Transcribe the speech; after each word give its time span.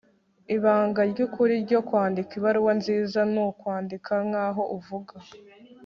ibanga 0.55 1.01
ryukuri 1.11 1.53
ryo 1.65 1.79
kwandika 1.87 2.31
ibaruwa 2.39 2.73
nziza 2.79 3.19
nukwandika 3.33 4.13
nkaho 4.27 4.63
uvuga 4.77 5.15